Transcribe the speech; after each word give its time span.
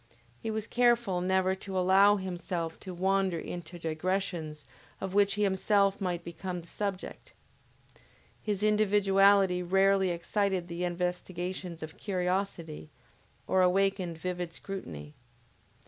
He 0.41 0.49
was 0.49 0.65
careful 0.65 1.21
never 1.21 1.53
to 1.53 1.77
allow 1.77 2.15
himself 2.15 2.79
to 2.79 2.91
wander 2.91 3.37
into 3.37 3.77
digressions 3.77 4.65
of 4.99 5.13
which 5.13 5.35
he 5.35 5.43
himself 5.43 6.01
might 6.01 6.23
become 6.23 6.61
the 6.61 6.67
subject. 6.67 7.33
His 8.41 8.63
individuality 8.63 9.61
rarely 9.61 10.09
excited 10.09 10.69
the 10.69 10.85
investigations 10.85 11.83
of 11.83 11.97
curiosity, 11.97 12.89
or 13.45 13.61
awakened 13.61 14.17
vivid 14.17 14.53
scrutiny. 14.53 15.13